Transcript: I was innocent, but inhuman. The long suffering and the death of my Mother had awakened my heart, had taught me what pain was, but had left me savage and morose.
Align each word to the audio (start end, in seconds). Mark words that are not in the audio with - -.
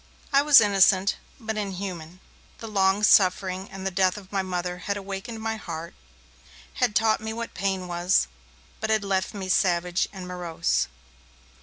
I 0.33 0.41
was 0.41 0.59
innocent, 0.59 1.17
but 1.39 1.57
inhuman. 1.57 2.21
The 2.57 2.67
long 2.67 3.03
suffering 3.03 3.69
and 3.69 3.85
the 3.85 3.91
death 3.91 4.17
of 4.17 4.31
my 4.31 4.41
Mother 4.41 4.79
had 4.89 4.97
awakened 4.97 5.39
my 5.41 5.57
heart, 5.57 5.93
had 6.81 6.95
taught 6.95 7.21
me 7.21 7.33
what 7.33 7.53
pain 7.53 7.87
was, 7.87 8.25
but 8.79 8.89
had 8.89 9.03
left 9.03 9.35
me 9.35 9.47
savage 9.47 10.09
and 10.11 10.27
morose. 10.27 10.87